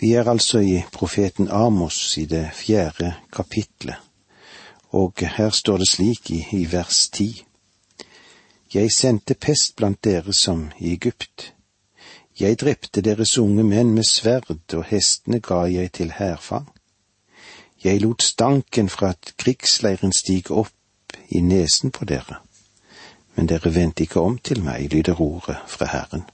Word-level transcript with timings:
Vi 0.00 0.12
er 0.12 0.28
altså 0.28 0.58
i 0.58 0.82
profeten 0.92 1.48
Amos 1.50 2.16
i 2.16 2.24
det 2.24 2.50
fjerde 2.54 3.14
kapitlet, 3.32 3.96
og 4.90 5.12
her 5.20 5.50
står 5.50 5.76
det 5.76 5.88
slik 5.88 6.30
i, 6.30 6.46
i 6.52 6.72
vers 6.72 7.08
ti. 7.12 7.44
Jeg 8.74 8.92
sendte 8.96 9.34
pest 9.34 9.76
blant 9.76 10.04
dere 10.04 10.32
som 10.32 10.70
i 10.78 10.92
Egypt. 10.92 11.52
Jeg 12.40 12.56
drepte 12.60 13.00
deres 13.04 13.38
unge 13.38 13.62
menn 13.62 13.92
med 13.94 14.08
sverd, 14.08 14.48
og 14.72 14.84
hestene 14.88 15.40
ga 15.40 15.66
jeg 15.68 15.92
til 15.92 16.14
hærfang. 16.16 16.70
Jeg 17.84 18.00
lot 18.00 18.22
stanken 18.22 18.88
fra 18.88 19.10
at 19.10 19.34
krigsleiren 19.36 20.12
stige 20.16 20.54
opp 20.54 21.16
i 21.28 21.40
nesen 21.40 21.90
på 21.90 22.04
dere, 22.04 22.40
men 23.36 23.52
dere 23.52 23.74
vendte 23.74 24.08
ikke 24.08 24.20
om 24.20 24.38
til 24.38 24.64
meg, 24.64 24.88
lyder 24.94 25.20
ordet 25.20 25.58
fra 25.68 25.90
Herren. 25.92 26.24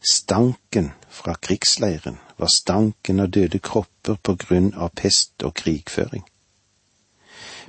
Stanken 0.00 0.92
fra 1.10 1.34
krigsleiren 1.34 2.18
var 2.38 2.48
stanken 2.48 3.20
av 3.20 3.30
døde 3.34 3.58
kropper 3.58 4.16
på 4.22 4.36
grunn 4.44 4.72
av 4.74 4.94
pest 4.96 5.42
og 5.42 5.54
krigføring. 5.54 6.24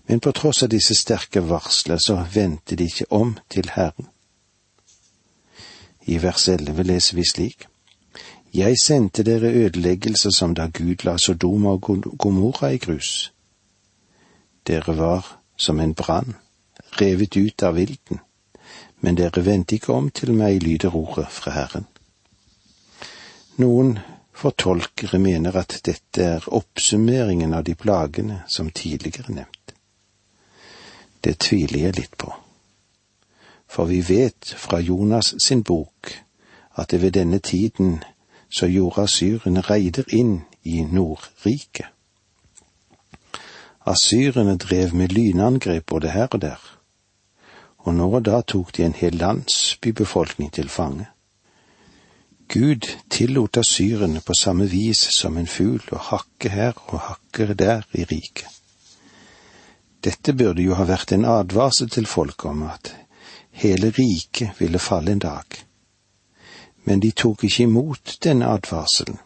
Men 0.08 0.20
på 0.20 0.32
tross 0.32 0.64
av 0.64 0.70
disse 0.70 0.96
sterke 0.98 1.44
varsler 1.50 1.98
så 2.02 2.22
vendte 2.34 2.76
de 2.76 2.88
ikke 2.90 3.10
om 3.10 3.36
til 3.50 3.70
Herren. 3.76 4.08
I 6.06 6.18
vers 6.22 6.48
elleve 6.50 6.84
leser 6.84 7.16
vi 7.16 7.26
slik. 7.28 7.68
Jeg 8.54 8.76
sendte 8.84 9.24
dere 9.24 9.52
ødeleggelser 9.54 10.34
som 10.36 10.56
da 10.56 10.68
Gud 10.68 11.06
la 11.06 11.18
Sodoma 11.18 11.78
og 11.78 12.18
Gomorra 12.20 12.74
i 12.74 12.78
grus. 12.78 13.32
Dere 14.68 14.98
var 14.98 15.38
som 15.58 15.80
en 15.80 15.94
brann, 15.94 16.36
revet 17.02 17.38
ut 17.38 17.64
av 17.64 17.76
vilden, 17.76 18.20
men 19.00 19.16
dere 19.18 19.46
vendte 19.46 19.76
ikke 19.76 19.94
om 19.94 20.10
til 20.10 20.34
meg, 20.34 20.60
lyder 20.64 20.96
ordet 20.96 21.30
fra 21.32 21.52
Herren. 21.52 21.88
Noen 23.62 23.98
fortolkere 24.42 25.20
mener 25.22 25.58
at 25.60 25.78
dette 25.86 26.24
er 26.38 26.48
oppsummeringen 26.50 27.54
av 27.54 27.66
de 27.68 27.76
plagene 27.78 28.42
som 28.50 28.72
tidligere 28.74 29.36
nevnt. 29.36 29.76
Det 31.22 31.38
tviler 31.46 31.86
jeg 31.86 31.98
litt 32.00 32.18
på. 32.18 32.32
For 33.72 33.88
vi 33.88 34.02
vet 34.02 34.56
fra 34.58 34.80
Jonas 34.82 35.36
sin 35.46 35.62
bok 35.64 36.10
at 36.76 36.92
det 36.92 37.02
ved 37.02 37.14
denne 37.20 37.40
tiden 37.40 38.02
så 38.50 38.68
gjorde 38.68 39.06
asyrene 39.06 39.62
reider 39.62 40.10
inn 40.10 40.42
i 40.64 40.82
Nordriket. 40.84 41.88
Asyrene 43.86 44.58
drev 44.58 44.94
med 44.94 45.14
lynangrep 45.14 45.86
både 45.86 46.12
her 46.12 46.28
og 46.32 46.42
der, 46.42 46.60
og 47.78 47.96
nå 47.98 48.10
og 48.16 48.26
da 48.26 48.42
tok 48.42 48.76
de 48.78 48.86
en 48.86 48.98
hel 48.98 49.18
landsbybefolkning 49.18 50.52
til 50.54 50.70
fange. 50.70 51.08
Gud 52.54 52.88
tillot 53.08 53.58
asyrene 53.58 54.20
på 54.22 54.34
samme 54.34 54.66
vis 54.66 55.00
som 55.16 55.38
en 55.40 55.48
fugl 55.48 55.94
å 55.96 56.00
hakke 56.10 56.50
her 56.52 56.76
og 56.90 56.98
hakke 57.06 57.54
der 57.56 57.86
i 57.96 58.04
riket. 58.04 58.50
Dette 60.04 60.34
burde 60.34 60.66
jo 60.66 60.76
ha 60.76 60.84
vært 60.90 61.14
en 61.16 61.24
advarsel 61.30 61.88
til 61.96 62.10
folk 62.12 62.44
om 62.50 62.66
at 62.68 62.92
hele 63.64 63.94
riket 63.96 64.60
ville 64.60 64.84
falle 64.84 65.16
en 65.16 65.24
dag. 65.24 65.46
Men 66.84 67.00
de 67.00 67.14
tok 67.16 67.46
ikke 67.48 67.70
imot 67.70 68.18
denne 68.26 68.52
advarselen 68.52 69.22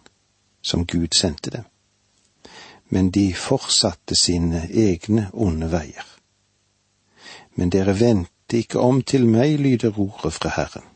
som 0.61 0.85
Gud 0.85 1.17
sendte 1.17 1.49
dem. 1.49 1.65
Men 2.93 3.09
de 3.09 3.31
fortsatte 3.33 4.13
sine 4.19 4.67
egne 4.69 5.31
onde 5.33 5.71
veier. 5.73 6.05
Men 7.55 7.73
dere 7.73 7.97
vendte 7.97 8.61
ikke 8.61 8.85
om 8.85 9.01
til 9.01 9.25
meg, 9.25 9.57
lyder 9.57 9.97
ordet 9.97 10.33
fra 10.37 10.53
Herren. 10.59 10.91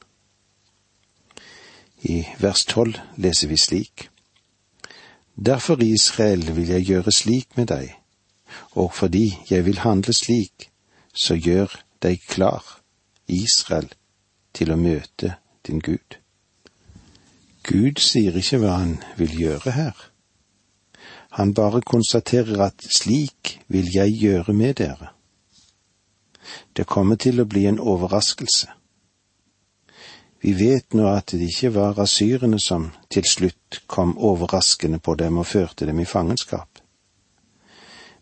I 2.03 2.25
vers 2.39 2.65
tolv 2.65 2.95
leser 3.17 3.47
vi 3.47 3.57
slik. 3.57 4.09
Derfor, 5.35 5.81
Israel, 5.83 6.55
vil 6.55 6.67
jeg 6.67 6.85
gjøre 6.85 7.11
slik 7.11 7.57
med 7.57 7.67
deg, 7.71 7.91
og 8.71 8.93
fordi 8.93 9.37
jeg 9.49 9.65
vil 9.65 9.79
handle 9.83 10.13
slik, 10.13 10.69
så 11.13 11.35
gjør 11.35 11.75
deg 12.03 12.23
klar, 12.27 12.63
Israel, 13.27 13.89
til 14.53 14.71
å 14.71 14.79
møte 14.79 15.35
din 15.67 15.79
Gud. 15.79 16.19
Gud 17.63 17.99
sier 17.99 18.35
ikke 18.39 18.61
hva 18.63 18.79
han 18.79 18.97
vil 19.19 19.35
gjøre 19.35 19.75
her. 19.75 19.95
Han 21.37 21.53
bare 21.53 21.83
konstaterer 21.85 22.63
at 22.65 22.87
slik 22.89 23.59
vil 23.67 23.91
jeg 23.93 24.15
gjøre 24.17 24.53
med 24.53 24.79
dere. 24.79 25.11
Det 26.75 26.87
kommer 26.87 27.19
til 27.19 27.43
å 27.43 27.45
bli 27.45 27.67
en 27.69 27.79
overraskelse. 27.79 28.78
Vi 30.41 30.53
vet 30.55 30.93
nå 30.93 31.07
at 31.11 31.33
det 31.35 31.49
ikke 31.51 31.73
var 31.75 31.99
asyrene 31.99 32.59
som 32.63 32.91
til 33.11 33.25
slutt 33.27 33.81
kom 33.87 34.17
overraskende 34.17 34.99
på 34.99 35.15
dem 35.19 35.37
og 35.37 35.47
førte 35.47 35.85
dem 35.85 35.99
i 35.99 36.05
fangenskap. 36.05 36.79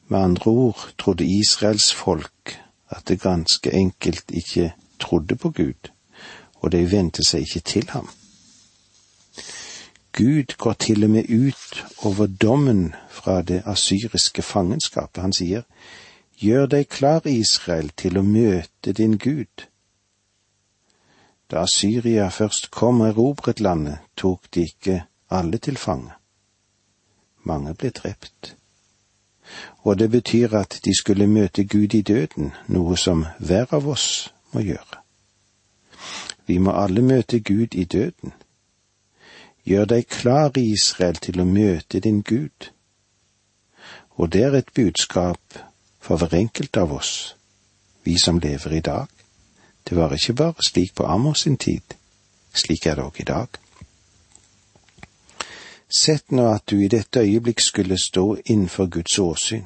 Med 0.08 0.20
andre 0.20 0.52
ord 0.52 0.94
trodde 0.98 1.26
Israels 1.26 1.94
folk 1.94 2.58
at 2.90 3.08
det 3.08 3.22
ganske 3.22 3.74
enkelt 3.74 4.32
ikke 4.32 4.74
trodde 5.00 5.36
på 5.36 5.50
Gud, 5.50 5.92
og 6.56 6.72
de 6.72 6.92
vendte 6.92 7.24
seg 7.24 7.42
ikke 7.46 7.60
til 7.60 7.90
ham. 7.90 8.10
Gud 10.18 10.58
går 10.58 10.74
til 10.74 11.04
og 11.04 11.10
med 11.10 11.30
ut 11.30 11.86
over 11.98 12.26
dommen 12.26 12.96
fra 13.10 13.42
det 13.42 13.62
asyriske 13.66 14.42
fangenskapet. 14.42 15.22
Han 15.22 15.34
sier, 15.34 15.62
Gjør 16.38 16.66
deg 16.66 16.90
klar, 16.90 17.22
Israel, 17.26 17.92
til 17.98 18.18
å 18.18 18.24
møte 18.26 18.94
din 18.94 19.18
Gud. 19.18 19.68
Da 21.52 21.66
Syria 21.66 22.28
først 22.28 22.72
kom 22.72 23.02
og 23.02 23.08
erobret 23.08 23.60
landet, 23.60 23.98
tok 24.18 24.48
de 24.56 24.62
ikke 24.62 25.04
alle 25.30 25.58
til 25.58 25.78
fange. 25.78 26.12
Mange 27.44 27.74
ble 27.74 27.90
drept. 27.90 28.56
Og 29.78 30.00
det 30.00 30.12
betyr 30.12 30.54
at 30.54 30.80
de 30.86 30.98
skulle 30.98 31.28
møte 31.28 31.64
Gud 31.64 31.94
i 31.94 32.02
døden, 32.02 32.52
noe 32.68 32.98
som 32.98 33.26
hver 33.40 33.72
av 33.72 33.88
oss 33.88 34.34
må 34.52 34.60
gjøre. 34.60 35.00
Vi 36.48 36.58
må 36.58 36.72
alle 36.72 37.02
møte 37.02 37.40
Gud 37.40 37.76
i 37.76 37.84
døden. 37.84 38.34
Gjør 39.64 39.86
deg 39.86 40.08
klar, 40.08 40.52
Israel, 40.58 41.16
til 41.16 41.40
å 41.40 41.46
møte 41.48 42.00
din 42.00 42.22
Gud. 42.22 42.72
Og 44.16 44.32
det 44.34 44.44
er 44.44 44.56
et 44.56 44.74
budskap 44.76 45.60
for 46.00 46.18
hver 46.18 46.36
enkelt 46.40 46.78
av 46.78 46.94
oss, 46.96 47.36
vi 48.04 48.18
som 48.20 48.40
lever 48.40 48.78
i 48.78 48.84
dag. 48.84 49.17
Det 49.90 49.96
var 49.98 50.14
ikke 50.14 50.34
bare 50.34 50.64
slik 50.68 50.96
på 50.96 51.06
Amos 51.06 51.40
sin 51.40 51.58
tid, 51.58 51.96
slik 52.54 52.86
er 52.86 52.96
det 53.00 53.06
òg 53.08 53.22
i 53.22 53.28
dag. 53.28 53.48
Sett 55.88 56.32
nå 56.36 56.50
at 56.52 56.66
du 56.68 56.82
i 56.84 56.90
dette 56.92 57.24
øyeblikk 57.24 57.64
skulle 57.64 57.96
stå 57.98 58.36
innenfor 58.46 58.90
Guds 58.92 59.20
åsyn, 59.20 59.66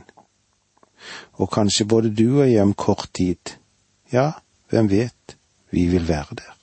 og 1.34 1.50
kanskje 1.50 1.90
både 1.90 2.14
du 2.14 2.42
og 2.42 2.52
jeg 2.52 2.62
om 2.62 2.74
kort 2.74 3.10
tid, 3.18 3.58
ja, 4.14 4.32
hvem 4.70 4.90
vet, 4.92 5.38
vi 5.72 5.88
vil 5.90 6.08
være 6.08 6.38
der. 6.38 6.56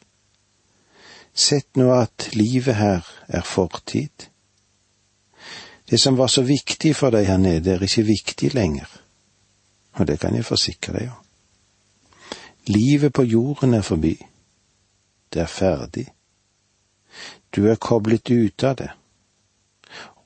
Sett 1.35 1.77
nå 1.77 1.91
at 1.95 2.31
livet 2.35 2.75
her 2.75 3.07
er 3.29 3.43
fortid. 3.43 4.29
Det 5.91 6.01
som 6.01 6.19
var 6.19 6.27
så 6.27 6.43
viktig 6.43 6.95
for 6.97 7.11
deg 7.11 7.27
her 7.27 7.39
nede, 7.43 7.75
er 7.75 7.83
ikke 7.83 8.07
viktig 8.07 8.55
lenger, 8.55 8.91
og 9.99 10.07
det 10.07 10.21
kan 10.21 10.35
jeg 10.35 10.47
forsikre 10.47 10.95
deg 10.95 11.11
om. 11.11 11.28
Livet 12.69 13.13
på 13.13 13.23
jorden 13.25 13.75
er 13.75 13.83
forbi. 13.83 14.27
Det 15.33 15.41
er 15.41 15.47
ferdig. 15.47 16.07
Du 17.57 17.67
er 17.67 17.81
koblet 17.81 18.31
ut 18.31 18.65
av 18.65 18.75
det, 18.77 18.91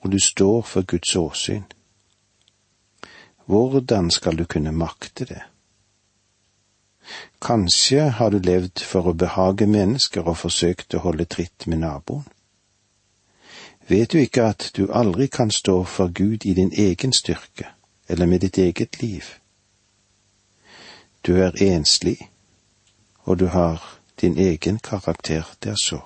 og 0.01 0.13
du 0.13 0.19
står 0.19 0.63
for 0.63 0.83
Guds 0.83 1.17
åsyn. 1.17 1.63
Hvordan 3.47 4.11
skal 4.11 4.39
du 4.39 4.45
kunne 4.45 4.73
makte 4.73 5.25
det? 5.25 5.43
Kanskje 7.43 8.09
har 8.11 8.31
du 8.31 8.39
levd 8.39 8.83
for 8.87 9.07
å 9.07 9.15
behage 9.15 9.67
mennesker 9.67 10.27
og 10.27 10.39
forsøkt 10.43 10.95
å 10.95 11.03
holde 11.07 11.27
tritt 11.31 11.67
med 11.67 11.83
naboen. 11.83 12.27
Vet 13.87 14.13
du 14.13 14.19
ikke 14.19 14.49
at 14.51 14.71
du 14.77 14.89
aldri 14.91 15.27
kan 15.27 15.51
stå 15.51 15.83
for 15.85 16.11
Gud 16.11 16.47
i 16.47 16.55
din 16.55 16.73
egen 16.73 17.13
styrke 17.13 17.71
eller 18.09 18.27
med 18.27 18.41
ditt 18.41 18.59
eget 18.59 19.03
liv? 19.03 19.25
Du 21.27 21.37
er 21.39 21.55
enslig, 21.63 22.32
og 23.25 23.39
du 23.39 23.47
har 23.47 23.99
din 24.21 24.39
egen 24.39 24.79
karakter 24.79 25.43
der 25.65 25.75
så. 25.75 26.01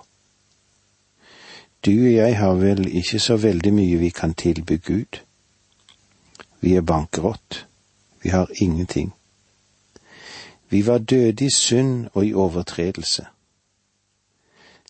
Du 1.86 1.90
og 1.90 2.12
jeg 2.12 2.38
har 2.38 2.54
vel 2.54 2.96
ikke 2.96 3.18
så 3.18 3.36
veldig 3.36 3.74
mye 3.74 3.96
vi 3.96 4.10
kan 4.10 4.34
tilby 4.34 4.82
Gud. 4.86 5.20
Vi 6.60 6.74
er 6.74 6.80
bankerott. 6.80 7.66
Vi 8.22 8.28
har 8.28 8.48
ingenting. 8.60 9.12
Vi 10.68 10.86
var 10.86 10.98
døde 10.98 11.44
i 11.44 11.50
synd 11.50 12.06
og 12.14 12.26
i 12.26 12.34
overtredelse. 12.34 13.26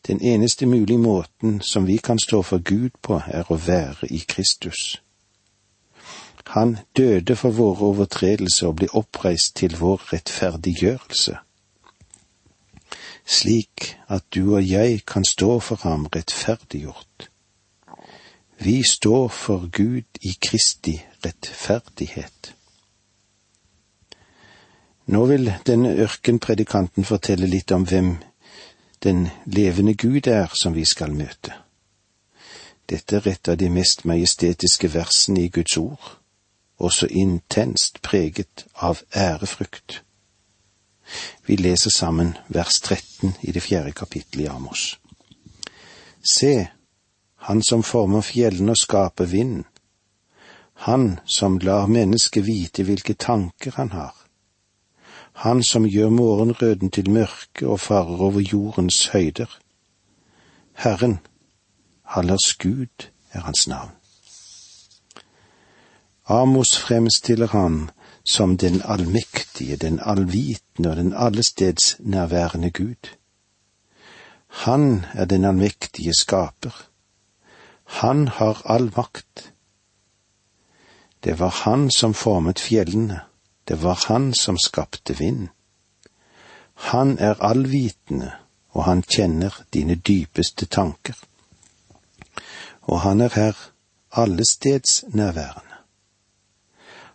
Den 0.06 0.20
eneste 0.20 0.66
mulige 0.66 0.98
måten 0.98 1.60
som 1.60 1.86
vi 1.86 1.96
kan 1.96 2.18
stå 2.18 2.42
for 2.42 2.58
Gud 2.58 2.90
på, 3.02 3.20
er 3.26 3.52
å 3.52 3.56
være 3.56 4.08
i 4.10 4.24
Kristus. 4.28 5.02
Han 6.46 6.78
døde 6.96 7.36
for 7.36 7.50
våre 7.50 7.86
overtredelser 7.86 8.66
og 8.66 8.76
ble 8.76 8.88
oppreist 8.92 9.56
til 9.56 9.76
vår 9.80 10.12
rettferdiggjørelse 10.12 11.36
slik 13.26 13.96
at 14.08 14.24
du 14.34 14.54
og 14.54 14.70
jeg 14.70 15.02
kan 15.06 15.24
stå 15.24 15.58
for 15.60 15.76
ham 15.82 16.06
rettferdiggjort. 16.06 17.30
Vi 18.58 18.82
står 18.82 19.28
for 19.28 19.68
Gud 19.70 20.20
i 20.22 20.36
Kristi 20.42 21.02
rettferdighet. 21.26 22.54
Nå 25.06 25.24
vil 25.24 25.52
denne 25.66 25.92
ørkenpredikanten 26.02 27.04
fortelle 27.04 27.46
litt 27.46 27.70
om 27.72 27.84
hvem 27.86 28.16
den 29.04 29.28
levende 29.46 29.94
Gud 29.94 30.26
er 30.26 30.50
som 30.54 30.74
vi 30.74 30.84
skal 30.84 31.12
møte. 31.14 31.52
Dette 32.90 33.16
er 33.16 33.28
et 33.28 33.48
av 33.48 33.58
de 33.58 33.68
mest 33.70 34.04
majestetiske 34.04 34.94
versene 34.94 35.44
i 35.44 35.48
Guds 35.48 35.76
ord, 35.76 36.18
også 36.78 37.06
intenst 37.10 38.02
preget 38.02 38.66
av 38.74 39.02
ærefrykt. 39.14 40.05
Vi 41.46 41.56
leser 41.56 41.90
sammen 41.90 42.36
vers 42.48 42.80
13 42.80 43.34
i 43.40 43.52
det 43.52 43.62
fjerde 43.62 43.92
kapittelet 43.92 44.44
i 44.44 44.48
Amos. 44.50 44.98
Se, 46.30 46.68
han 47.36 47.62
som 47.62 47.82
former 47.82 48.20
fjellene 48.20 48.74
og 48.74 48.80
skaper 48.80 49.30
vinden, 49.30 49.64
han 50.86 51.20
som 51.24 51.58
lar 51.58 51.86
mennesket 51.86 52.44
vite 52.46 52.84
hvilke 52.84 53.14
tanker 53.14 53.72
han 53.76 53.92
har, 53.94 54.14
han 55.36 55.62
som 55.62 55.84
gjør 55.84 56.10
morgenrøden 56.10 56.90
til 56.90 57.10
mørke 57.10 57.68
og 57.68 57.80
farer 57.80 58.22
over 58.24 58.40
jordens 58.40 59.06
høyder. 59.12 59.58
Herren, 60.74 61.18
Hallers 62.02 62.54
Gud 62.56 63.08
er 63.32 63.40
hans 63.40 63.68
navn. 63.68 63.90
Amos 66.28 66.78
fremstiller 66.78 67.46
han 67.46 67.90
som 68.26 68.56
den 68.56 68.82
allmektige, 68.84 69.76
den 69.76 70.00
allvitende 70.02 70.90
og 70.90 70.96
den 70.96 71.12
allestedsnærværende 71.12 72.70
Gud. 72.70 73.16
Han 74.46 75.06
er 75.14 75.24
den 75.24 75.44
allmektige 75.44 76.12
skaper. 76.14 76.88
Han 77.84 78.28
har 78.28 78.62
all 78.64 78.92
makt. 78.96 79.52
Det 81.24 81.38
var 81.38 81.50
han 81.64 81.90
som 81.90 82.14
formet 82.14 82.60
fjellene, 82.60 83.20
det 83.68 83.82
var 83.82 84.04
han 84.08 84.34
som 84.34 84.58
skapte 84.58 85.18
vind. 85.18 85.48
Han 86.74 87.18
er 87.18 87.34
allvitende, 87.40 88.32
og 88.70 88.84
han 88.84 89.02
kjenner 89.02 89.62
dine 89.74 89.94
dypeste 89.94 90.66
tanker. 90.66 91.14
Og 92.82 93.00
han 93.00 93.20
er 93.20 93.30
her 93.34 93.70
allestedsnærværende. 94.12 95.65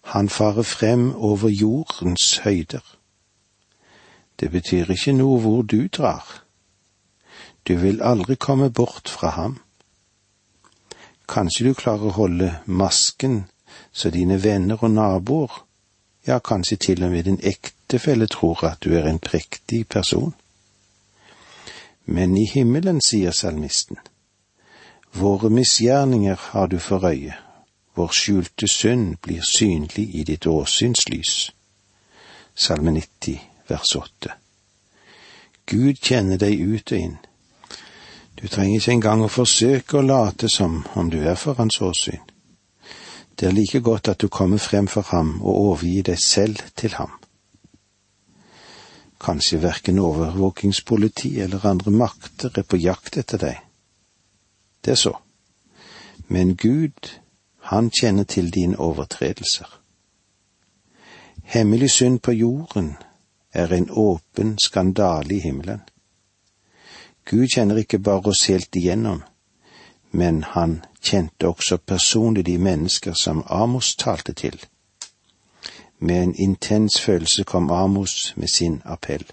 Han 0.01 0.29
farer 0.29 0.63
frem 0.63 1.15
over 1.15 1.49
jordens 1.49 2.37
høyder. 2.37 2.83
Det 4.39 4.51
betyr 4.51 4.89
ikke 4.89 5.13
noe 5.13 5.39
hvor 5.39 5.61
du 5.61 5.87
drar. 5.87 6.43
Du 7.67 7.75
vil 7.77 8.01
aldri 8.01 8.35
komme 8.35 8.69
bort 8.69 9.09
fra 9.09 9.29
ham. 9.29 9.59
Kanskje 11.29 11.67
du 11.67 11.73
klarer 11.73 12.09
å 12.09 12.17
holde 12.17 12.55
masken 12.65 13.43
så 13.93 14.09
dine 14.09 14.43
venner 14.43 14.81
og 14.83 14.91
naboer, 14.91 15.51
ja, 16.27 16.39
kanskje 16.39 16.77
til 16.77 17.03
og 17.03 17.11
med 17.11 17.23
din 17.23 17.39
ektefelle 17.43 18.27
tror 18.27 18.65
at 18.65 18.81
du 18.83 18.93
er 18.97 19.07
en 19.09 19.19
prektig 19.19 19.87
person. 19.87 20.33
Men 22.05 22.37
i 22.37 22.45
himmelen, 22.45 23.01
sier 23.01 23.31
salmisten, 23.31 23.97
våre 25.13 25.49
misgjerninger 25.49 26.37
har 26.51 26.67
du 26.67 26.79
for 26.79 27.05
øye, 27.05 27.37
vår 28.01 28.13
skjulte 28.17 28.67
synd 28.67 29.19
blir 29.21 29.41
synlig 29.45 30.07
i 30.15 30.23
ditt 30.23 30.47
åsynslys. 30.47 31.51
Salme 32.55 32.91
90, 32.91 33.41
vers 33.67 33.95
8. 33.95 34.31
Gud 35.69 36.01
kjenner 36.01 36.41
deg 36.41 36.57
ut 36.57 36.91
og 36.95 36.97
inn. 36.97 37.19
Du 38.41 38.47
trenger 38.47 38.79
ikke 38.79 38.95
engang 38.95 39.21
å 39.21 39.29
forsøke 39.29 39.99
å 39.99 40.05
late 40.07 40.49
som 40.49 40.81
om 40.97 41.13
du 41.13 41.19
er 41.21 41.37
for 41.37 41.61
hans 41.61 41.77
åsyn. 41.81 42.25
Det 43.37 43.51
er 43.51 43.53
like 43.53 43.83
godt 43.85 44.09
at 44.09 44.25
du 44.25 44.29
kommer 44.33 44.57
frem 44.57 44.89
for 44.89 45.05
ham 45.13 45.35
og 45.43 45.61
overgir 45.69 46.09
deg 46.09 46.19
selv 46.25 46.65
til 46.73 46.97
ham. 46.97 47.13
Kanskje 49.21 49.61
verken 49.61 50.01
overvåkingspoliti 50.01 51.35
eller 51.45 51.69
andre 51.69 51.93
makter 51.93 52.57
er 52.57 52.65
på 52.65 52.81
jakt 52.81 53.21
etter 53.21 53.45
deg. 53.45 53.61
Det 54.81 54.97
er 54.97 55.03
så. 55.05 55.19
Men 56.27 56.57
Gud 56.57 57.20
han 57.71 57.91
kjenner 58.01 58.23
til 58.23 58.53
dine 58.53 58.79
overtredelser. 58.79 59.79
Hemmelig 61.43 61.89
synd 61.89 62.19
på 62.19 62.31
jorden 62.31 62.97
er 63.53 63.73
en 63.73 63.89
åpen 63.91 64.57
skandale 64.59 65.35
i 65.35 65.39
himmelen. 65.39 65.79
Gud 67.25 67.47
kjenner 67.47 67.79
ikke 67.79 67.99
bare 67.99 68.33
oss 68.33 68.43
helt 68.51 68.75
igjennom, 68.75 69.23
men 70.11 70.43
han 70.43 70.81
kjente 71.01 71.47
også 71.47 71.77
personlig 71.77 72.45
de 72.45 72.57
mennesker 72.57 73.13
som 73.13 73.43
Amos 73.47 73.95
talte 73.95 74.33
til. 74.33 74.65
Med 75.99 76.23
en 76.23 76.35
intens 76.35 77.01
følelse 77.01 77.43
kom 77.43 77.71
Amos 77.71 78.33
med 78.35 78.47
sin 78.47 78.81
appell. 78.85 79.25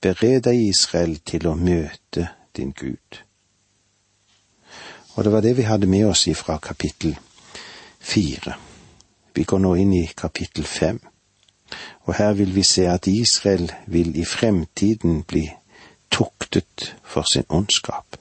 Bered 0.00 0.42
deg, 0.46 0.68
Israel, 0.68 1.18
til 1.26 1.46
å 1.46 1.58
møte 1.58 2.28
din 2.56 2.70
Gud. 2.70 3.25
Og 5.16 5.24
det 5.24 5.32
var 5.32 5.40
det 5.40 5.56
vi 5.56 5.62
hadde 5.62 5.86
med 5.86 6.06
oss 6.06 6.26
ifra 6.28 6.58
kapittel 6.58 7.16
fire. 8.00 8.56
Vi 9.34 9.44
går 9.44 9.58
nå 9.58 9.74
inn 9.80 9.92
i 9.96 10.06
kapittel 10.16 10.64
fem, 10.64 11.00
og 12.04 12.14
her 12.14 12.32
vil 12.36 12.52
vi 12.54 12.62
se 12.62 12.84
at 12.88 13.08
Israel 13.08 13.72
vil 13.86 14.16
i 14.16 14.24
fremtiden 14.24 15.22
bli 15.22 15.48
tuktet 16.10 16.94
for 17.04 17.24
sin 17.32 17.48
ondskap. 17.48 18.16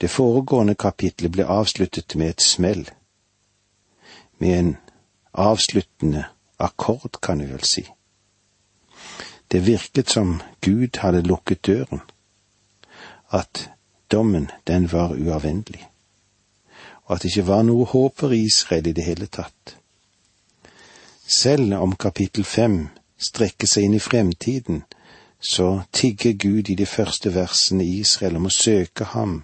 Det 0.00 0.10
foregående 0.10 0.74
kapitlet 0.74 1.32
ble 1.32 1.48
avsluttet 1.48 2.14
med 2.16 2.28
et 2.28 2.44
smell, 2.44 2.84
med 4.38 4.58
en 4.58 4.76
avsluttende 5.32 6.24
akkord, 6.58 7.18
kan 7.22 7.40
vi 7.40 7.48
vel 7.48 7.64
si. 7.64 7.86
Det 9.50 9.66
virket 9.66 10.10
som 10.10 10.40
Gud 10.60 11.00
hadde 11.00 11.24
lukket 11.26 11.66
døren, 11.66 12.00
at 13.32 13.70
dommen, 14.10 14.50
den 14.66 14.92
var 14.92 15.08
uavvendelig, 15.08 15.88
og 17.04 17.14
at 17.14 17.22
det 17.22 17.30
ikke 17.32 17.46
var 17.46 17.62
noe 17.62 17.84
håp 17.84 18.18
for 18.20 18.32
Israel 18.32 18.86
i 18.86 18.92
det 18.92 19.04
hele 19.04 19.26
tatt. 19.26 19.76
Selv 21.28 21.74
om 21.74 21.96
kapittel 21.96 22.44
fem 22.44 22.88
strekker 23.18 23.68
seg 23.68 23.88
inn 23.88 23.98
i 23.98 24.02
fremtiden, 24.02 24.84
så 25.40 25.82
tigger 25.92 26.32
Gud 26.32 26.70
i 26.70 26.74
de 26.74 26.86
første 26.86 27.34
versene 27.34 27.84
i 27.84 28.00
Israel 28.00 28.36
om 28.40 28.48
å 28.48 28.54
søke 28.54 29.10
ham, 29.12 29.42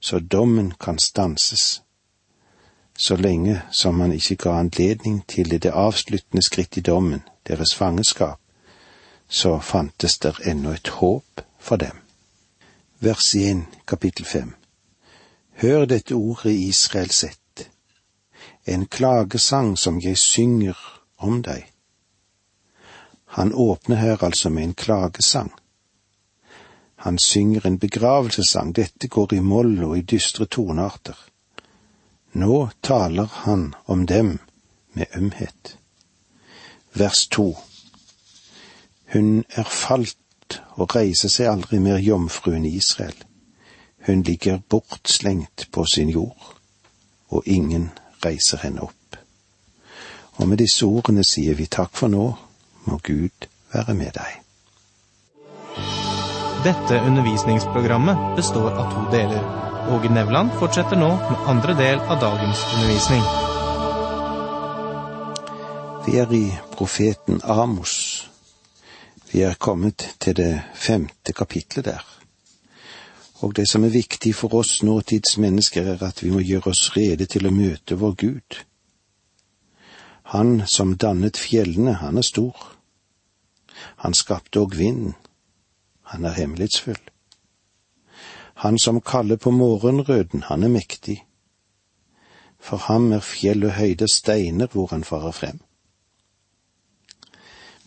så 0.00 0.20
dommen 0.20 0.72
kan 0.80 0.98
stanses. 0.98 1.82
Så 2.98 3.16
lenge 3.16 3.62
som 3.72 4.00
han 4.00 4.12
ikke 4.12 4.36
ga 4.44 4.58
anledning 4.60 5.22
til 5.26 5.56
det 5.56 5.72
avsluttende 5.72 6.44
skritt 6.44 6.76
i 6.76 6.84
dommen, 6.84 7.24
deres 7.48 7.74
fangenskap, 7.74 8.38
så 9.28 9.58
fantes 9.58 10.18
der 10.18 10.38
ennå 10.44 10.76
et 10.76 10.88
håp 11.00 11.40
for 11.58 11.80
dem 11.80 12.01
vers 13.02 13.34
1, 13.34 13.62
kapittel 13.84 14.24
5. 14.24 14.54
Hør 15.52 15.84
dette 15.90 16.14
ordet 16.14 16.52
Israel 16.54 17.10
sett, 17.10 17.64
en 18.64 18.86
klagesang 18.86 19.72
som 19.78 19.98
jeg 20.00 20.18
synger 20.18 20.78
om 21.18 21.40
deg. 21.42 21.64
Han 23.34 23.50
åpner 23.54 23.96
her 23.96 24.22
altså 24.22 24.50
med 24.54 24.62
en 24.62 24.74
klagesang. 24.74 25.50
Han 26.94 27.18
synger 27.18 27.66
en 27.66 27.80
begravelsessang, 27.82 28.70
dette 28.76 29.08
går 29.08 29.34
i 29.34 29.40
moll 29.40 29.82
og 29.82 29.98
i 29.98 30.06
dystre 30.06 30.46
tonearter. 30.46 31.18
Nå 32.38 32.68
taler 32.82 33.26
han 33.42 33.74
om 33.84 34.06
dem 34.06 34.38
med 34.94 35.06
ømhet. 35.16 35.76
Vers 36.94 37.26
to. 37.26 37.56
Hun 39.12 39.44
er 39.50 39.66
falt 39.66 40.21
og 40.76 40.96
reiser 40.96 41.30
seg 41.32 41.50
aldri 41.50 41.78
mer 41.82 42.00
jomfruen 42.02 42.64
i 42.66 42.76
Israel. 42.76 43.16
Hun 44.06 44.22
ligger 44.26 44.58
bortslengt 44.68 45.68
på 45.72 45.84
sin 45.94 46.08
jord, 46.10 46.56
og 47.30 47.42
ingen 47.46 47.90
reiser 48.24 48.58
henne 48.62 48.82
opp. 48.82 49.16
Og 50.40 50.48
med 50.48 50.58
disse 50.58 50.86
ordene 50.86 51.24
sier 51.24 51.54
vi 51.54 51.68
takk 51.70 51.94
for 51.96 52.10
nå, 52.10 52.24
må 52.84 52.98
Gud 53.06 53.46
være 53.72 53.94
med 53.94 54.16
deg. 54.16 54.38
Dette 56.62 56.98
undervisningsprogrammet 57.02 58.36
består 58.36 58.70
av 58.70 58.90
to 58.94 59.04
deler. 59.14 59.46
Åge 59.90 60.10
Nevland 60.14 60.52
fortsetter 60.60 60.98
nå 60.98 61.08
med 61.14 61.48
andre 61.50 61.74
del 61.78 62.02
av 62.06 62.20
dagens 62.22 62.60
undervisning. 62.74 63.24
Vi 66.06 66.18
er 66.18 66.34
i 66.34 66.44
profeten 66.74 67.40
Amos 67.42 68.11
vi 69.32 69.42
er 69.42 69.54
kommet 69.54 70.16
til 70.20 70.36
det 70.36 70.62
femte 70.74 71.32
kapitlet 71.32 71.84
der. 71.84 72.04
Og 73.40 73.56
det 73.56 73.68
som 73.68 73.84
er 73.84 73.88
viktig 73.88 74.34
for 74.34 74.54
oss 74.54 74.82
nåtidsmennesker, 74.82 75.82
er 75.82 76.02
at 76.04 76.22
vi 76.22 76.30
må 76.30 76.38
gjøre 76.38 76.70
oss 76.70 76.96
rede 76.96 77.26
til 77.26 77.48
å 77.48 77.54
møte 77.54 77.96
vår 77.98 78.14
Gud. 78.20 78.58
Han 80.34 80.62
som 80.66 80.94
dannet 80.96 81.40
fjellene, 81.40 81.94
han 81.94 82.20
er 82.20 82.28
stor. 82.28 82.76
Han 84.04 84.14
skapte 84.14 84.60
òg 84.60 84.76
vinden. 84.76 85.16
Han 86.12 86.24
er 86.24 86.36
hemmelighetsfull. 86.36 87.00
Han 88.62 88.78
som 88.78 89.00
kaller 89.00 89.36
på 89.36 89.50
morgenrøden, 89.50 90.42
han 90.42 90.62
er 90.62 90.68
mektig. 90.68 91.22
For 92.60 92.76
ham 92.76 93.12
er 93.12 93.24
fjell 93.24 93.64
og 93.64 93.74
høyder 93.80 94.06
steiner 94.06 94.68
hvor 94.70 94.92
han 94.92 95.04
farer 95.04 95.32
frem. 95.32 95.60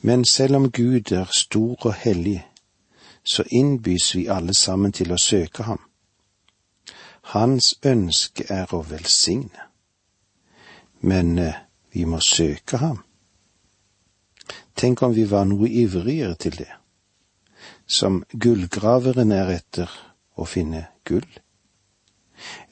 Men 0.05 0.25
selv 0.25 0.55
om 0.55 0.71
Gud 0.71 1.11
er 1.11 1.29
stor 1.33 1.85
og 1.85 1.93
hellig, 1.93 2.45
så 3.23 3.43
innbys 3.49 4.11
vi 4.15 4.27
alle 4.29 4.53
sammen 4.53 4.91
til 4.93 5.09
å 5.11 5.17
søke 5.17 5.63
ham. 5.65 5.79
Hans 7.33 7.71
ønske 7.81 8.45
er 8.53 8.69
å 8.69 8.83
velsigne. 8.85 9.63
Men 11.01 11.39
eh, 11.41 11.57
vi 11.93 12.05
må 12.05 12.19
søke 12.21 12.77
ham. 12.77 12.99
Tenk 14.77 15.01
om 15.01 15.15
vi 15.15 15.25
var 15.31 15.49
noe 15.49 15.71
ivrigere 15.71 16.37
til 16.37 16.59
det, 16.59 16.69
som 17.87 18.21
gullgraveren 18.29 19.33
er 19.33 19.49
etter 19.55 19.89
å 20.37 20.45
finne 20.45 20.83
gull, 21.09 21.25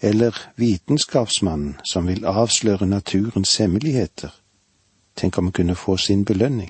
eller 0.06 0.38
vitenskapsmannen 0.62 1.82
som 1.90 2.14
vil 2.14 2.30
avsløre 2.30 2.86
naturens 2.86 3.58
hemmeligheter, 3.58 4.30
tenk 5.18 5.42
om 5.42 5.50
han 5.50 5.58
kunne 5.58 5.80
få 5.80 5.98
sin 5.98 6.26
belønning, 6.30 6.70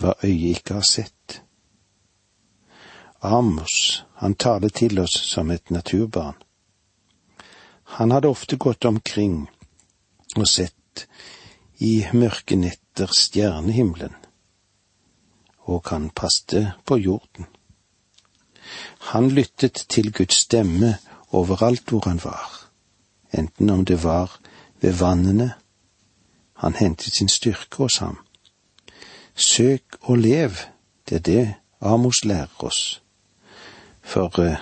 hva 0.00 0.14
øyet 0.24 0.58
ikke 0.58 0.74
har 0.74 0.86
sett. 0.90 1.42
Amos, 3.22 4.04
han 4.14 4.34
taler 4.34 4.68
til 4.68 4.98
oss 4.98 5.16
som 5.30 5.50
et 5.50 5.70
naturbarn. 5.70 6.36
Han 7.96 8.10
hadde 8.10 8.28
ofte 8.28 8.56
gått 8.56 8.84
omkring 8.84 9.46
og 10.36 10.48
sett 10.48 11.06
i 11.78 12.06
mørke 12.12 12.56
netter 12.56 13.12
stjernehimmelen, 13.12 14.14
og 15.66 15.88
han 15.90 16.10
passte 16.10 16.72
på 16.84 16.98
jorden. 16.98 17.46
Han 19.12 19.30
lyttet 19.30 19.86
til 19.88 20.12
Guds 20.12 20.42
stemme 20.46 20.96
overalt 21.30 21.88
hvor 21.90 22.08
han 22.08 22.20
var, 22.24 22.68
enten 23.32 23.70
om 23.70 23.84
det 23.84 24.02
var 24.04 24.38
ved 24.80 24.98
vannene, 25.00 25.54
han 26.56 26.74
hentet 26.74 27.14
sin 27.14 27.28
styrke 27.28 27.84
hos 27.84 27.98
ham. 27.98 28.25
Søk 29.36 29.96
og 30.00 30.18
lev, 30.18 30.50
det 31.08 31.16
er 31.16 31.20
det 31.20 31.54
Amos 31.80 32.24
lærer 32.24 32.64
oss 32.64 33.02
for 34.06 34.38
uh, 34.38 34.54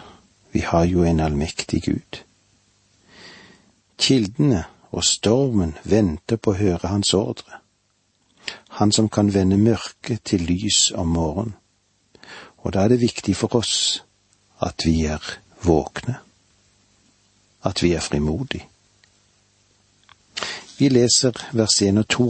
vi 0.52 0.61
har 0.61 0.85
jo 0.85 1.02
en 1.02 1.21
allmektig 1.21 1.83
Gud. 1.83 2.23
Kildene 3.99 4.64
og 4.90 5.04
stormen 5.04 5.76
venter 5.85 6.37
på 6.37 6.54
å 6.54 6.59
høre 6.59 6.88
hans 6.88 7.12
ordre, 7.14 7.61
han 8.78 8.93
som 8.93 9.09
kan 9.09 9.35
vende 9.35 9.59
mørke 9.59 10.16
til 10.25 10.47
lys 10.49 10.90
om 10.97 11.12
morgenen. 11.14 11.57
Og 12.64 12.73
da 12.73 12.85
er 12.85 12.95
det 12.95 13.02
viktig 13.02 13.37
for 13.37 13.54
oss 13.59 14.02
at 14.64 14.87
vi 14.87 15.04
er 15.04 15.21
våkne, 15.62 16.16
at 17.62 17.83
vi 17.83 17.93
er 17.93 18.00
frimodige. 18.00 18.64
Vi 20.78 20.88
leser 20.88 21.37
vers 21.52 21.76
1 21.83 22.00
og 22.00 22.09
2 22.09 22.28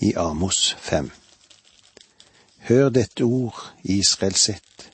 i 0.00 0.14
Amos 0.16 0.76
5. 0.80 1.10
Hør 2.58 2.88
dette 2.88 3.24
ord, 3.24 3.72
Israel 3.82 4.34
sett 4.34 4.90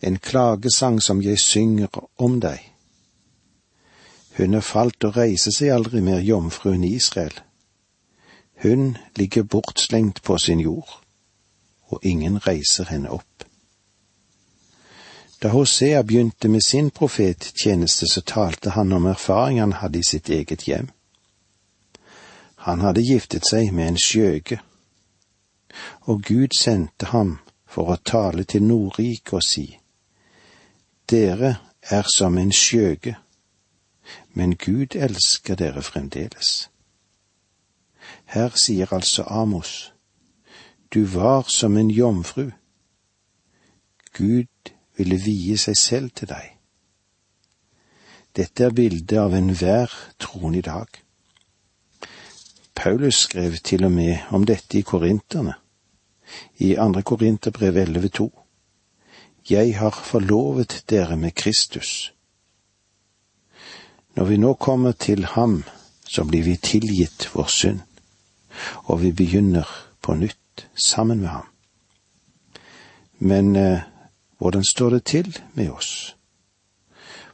en 0.00 0.18
klagesang 0.18 1.02
som 1.02 1.22
jeg 1.22 1.38
synger 1.38 1.88
om 2.18 2.40
deg. 2.40 2.62
Hun 4.38 4.54
er 4.54 4.62
falt 4.62 5.04
og 5.04 5.16
reiser 5.16 5.54
seg 5.54 5.74
aldri 5.74 6.00
mer, 6.00 6.22
jomfruen 6.22 6.84
Israel. 6.84 7.34
Hun 8.62 8.96
ligger 9.16 9.42
bortslengt 9.42 10.22
på 10.22 10.38
sin 10.38 10.60
jord, 10.60 11.00
og 11.90 11.98
ingen 12.02 12.38
reiser 12.46 12.86
henne 12.90 13.10
opp. 13.10 13.44
Da 15.42 15.48
Hosea 15.48 16.02
begynte 16.02 16.48
med 16.48 16.60
sin 16.66 16.90
profettjeneste, 16.90 18.06
så 18.10 18.20
talte 18.20 18.70
han 18.70 18.92
om 18.92 19.06
erfaring 19.06 19.60
han 19.60 19.72
hadde 19.72 19.98
i 19.98 20.06
sitt 20.06 20.28
eget 20.28 20.66
hjem. 20.66 20.90
Han 22.68 22.80
hadde 22.84 23.00
giftet 23.00 23.46
seg 23.48 23.70
med 23.72 23.86
en 23.88 23.96
skjøge, 23.96 24.58
og 26.04 26.18
Gud 26.28 26.52
sendte 26.52 27.08
ham 27.14 27.38
for 27.64 27.88
å 27.88 27.96
tale 27.96 28.44
til 28.44 28.66
Nordriket 28.68 29.32
og 29.38 29.44
si, 29.46 29.64
dere 31.08 31.54
er 31.88 32.10
som 32.12 32.36
en 32.36 32.52
skjøge, 32.52 33.14
men 34.36 34.52
Gud 34.60 34.98
elsker 35.00 35.56
dere 35.56 35.80
fremdeles. 35.80 36.68
Her 38.36 38.52
sier 38.60 38.92
altså 38.92 39.24
Amos, 39.24 39.94
du 40.92 41.06
var 41.16 41.48
som 41.48 41.80
en 41.80 41.88
jomfru. 41.88 42.50
Gud 44.12 44.76
ville 45.00 45.16
vie 45.24 45.56
seg 45.56 45.80
selv 45.88 46.12
til 46.20 46.34
deg. 46.36 46.52
Dette 48.36 48.68
er 48.68 48.76
bildet 48.76 49.20
av 49.24 49.32
enhver 49.32 50.00
troende 50.20 50.60
i 50.60 50.68
dag. 50.68 51.07
Paulus 52.78 53.14
skrev 53.14 53.56
til 53.56 53.84
og 53.84 53.92
med 53.92 54.16
om 54.30 54.44
dette 54.46 54.78
i 54.78 54.84
Korinterne, 54.86 55.54
i 56.58 56.74
andre 56.74 57.02
Korinterbrev 57.02 57.74
11,2. 57.74 58.28
Jeg 59.50 59.78
har 59.78 59.90
forlovet 59.90 60.84
dere 60.90 61.16
med 61.16 61.30
Kristus. 61.34 62.14
Når 64.14 64.24
vi 64.24 64.36
nå 64.36 64.54
kommer 64.54 64.92
til 64.92 65.24
ham, 65.24 65.64
så 66.06 66.24
blir 66.24 66.42
vi 66.42 66.56
tilgitt 66.56 67.30
vår 67.34 67.50
synd, 67.50 67.80
og 68.84 69.02
vi 69.02 69.12
begynner 69.12 69.66
på 70.02 70.14
nytt 70.14 70.68
sammen 70.86 71.20
med 71.20 71.28
ham. 71.28 71.46
Men 73.18 73.56
eh, 73.56 73.80
hvordan 74.38 74.64
står 74.64 74.90
det 74.90 75.04
til 75.04 75.38
med 75.54 75.70
oss? 75.70 76.16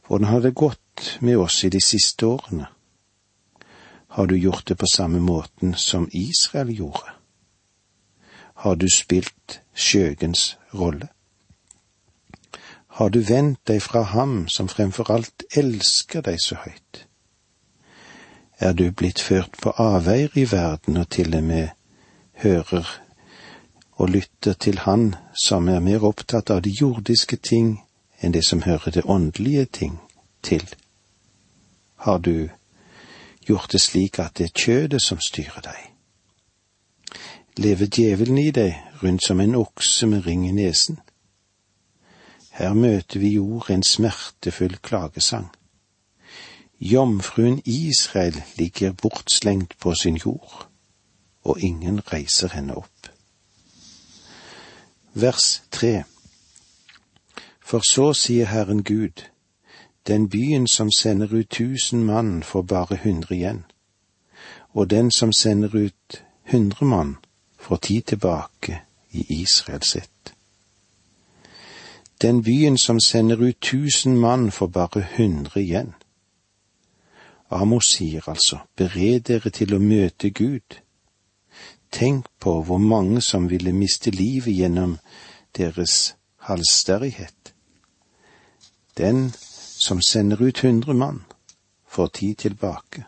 Hvordan 0.07 0.27
har 0.27 0.39
det 0.39 0.55
gått 0.55 1.19
med 1.21 1.37
oss 1.37 1.63
i 1.63 1.69
de 1.69 1.81
siste 1.81 2.25
årene? 2.25 2.74
Har 4.15 4.27
du 4.31 4.37
gjort 4.39 4.67
det 4.67 4.77
på 4.79 4.87
samme 4.87 5.19
måten 5.19 5.75
som 5.75 6.07
Israel 6.11 6.71
gjorde? 6.71 7.17
Har 8.63 8.75
du 8.79 8.87
spilt 8.89 9.59
skjøgens 9.75 10.55
rolle? 10.73 11.09
har 12.95 13.09
du 13.09 13.19
vendt 13.19 13.59
deg 13.67 13.81
fra 13.83 14.05
ham 14.07 14.45
som 14.47 14.69
fremfor 14.71 15.09
alt 15.11 15.43
elsker 15.59 16.23
deg 16.23 16.39
så 16.39 16.55
høyt? 16.63 17.01
Er 18.63 18.71
du 18.71 18.87
blitt 18.91 19.19
ført 19.19 19.57
på 19.59 19.73
avveier 19.75 20.31
i 20.39 20.45
verden 20.47 21.01
og 21.01 21.09
til 21.11 21.35
og 21.35 21.43
med 21.43 21.73
hører 22.43 22.87
og 23.99 24.09
lytter 24.09 24.53
til 24.53 24.79
Han 24.85 25.15
som 25.43 25.67
er 25.67 25.83
mer 25.83 26.03
opptatt 26.07 26.51
av 26.51 26.61
de 26.63 26.71
jordiske 26.71 27.35
ting 27.35 27.81
enn 28.23 28.31
det 28.31 28.45
som 28.47 28.63
hører 28.63 28.95
det 28.95 29.03
åndelige 29.03 29.65
ting 29.65 29.99
til? 30.43 30.63
Har 32.07 32.17
du 32.19 32.49
gjort 33.47 33.71
det 33.71 33.81
slik 33.81 34.19
at 34.19 34.37
det 34.37 34.49
er 34.49 34.61
kjødet 34.65 35.01
som 35.01 35.19
styrer 35.21 35.61
deg? 35.65 35.81
Lever 37.57 37.87
djevelen 37.87 38.37
i 38.37 38.51
deg 38.51 38.75
rundt 39.03 39.23
som 39.23 39.39
en 39.39 39.55
okse 39.55 40.07
med 40.07 40.25
ring 40.25 40.47
i 40.47 40.51
nesen? 40.51 40.99
Her 42.55 42.73
møter 42.73 43.19
vi 43.19 43.33
i 43.35 43.39
ord 43.39 43.69
en 43.69 43.83
smertefull 43.83 44.77
klagesang. 44.83 45.49
Jomfruen 46.79 47.61
Israel 47.65 48.43
ligger 48.57 48.91
bortslengt 48.91 49.77
på 49.79 49.95
sin 49.95 50.15
jord, 50.15 50.67
og 51.43 51.59
ingen 51.59 52.01
reiser 52.13 52.51
henne 52.51 52.75
opp. 52.75 53.09
Vers 55.13 55.63
tre 55.71 56.03
For 57.59 57.79
så 57.79 58.13
sier 58.13 58.45
Herren 58.45 58.83
Gud, 58.83 59.23
den 60.07 60.29
byen 60.29 60.67
som 60.67 60.91
sender 60.91 61.33
ut 61.33 61.49
tusen 61.49 62.03
mann 62.03 62.43
får 62.43 62.61
bare 62.61 62.97
hundre 63.03 63.35
igjen, 63.35 63.63
og 64.73 64.89
den 64.89 65.11
som 65.11 65.33
sender 65.33 65.75
ut 65.75 66.23
hundre 66.51 66.85
mann 66.85 67.15
får 67.59 67.75
ti 67.75 68.01
tilbake 68.01 68.81
i 69.11 69.41
Israel 69.41 69.83
sitt. 69.83 70.33
Den 72.21 72.43
byen 72.43 72.77
som 72.77 72.99
sender 72.99 73.37
ut 73.37 73.59
tusen 73.61 74.17
mann, 74.17 74.51
får 74.51 74.67
bare 74.67 75.05
hundre 75.17 75.61
igjen. 75.61 75.93
Amos 77.49 77.85
sier 77.85 78.29
altså, 78.29 78.57
bered 78.75 79.27
dere 79.27 79.49
til 79.49 79.75
å 79.75 79.79
møte 79.79 80.29
Gud. 80.29 80.79
Tenk 81.91 82.25
på 82.39 82.61
hvor 82.63 82.77
mange 82.77 83.21
som 83.21 83.49
ville 83.49 83.73
miste 83.73 84.11
livet 84.11 84.55
gjennom 84.55 84.97
deres 85.57 86.15
halvsterrighet. 86.47 87.53
Den 88.97 89.33
som 89.85 90.01
sender 90.01 90.41
ut 90.41 90.59
hundre 90.59 90.93
mann, 90.93 91.23
får 91.87 92.07
ti 92.07 92.33
tilbake. 92.33 93.03